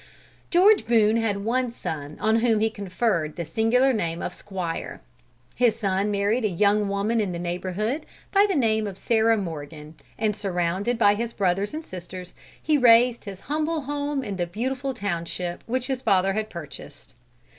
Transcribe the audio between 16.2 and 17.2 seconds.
had purchased.